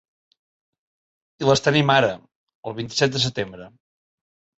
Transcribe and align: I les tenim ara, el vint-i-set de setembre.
I 1.43 1.49
les 1.49 1.61
tenim 1.65 1.91
ara, 1.95 2.09
el 2.71 2.77
vint-i-set 2.79 3.13
de 3.17 3.21
setembre. 3.27 3.69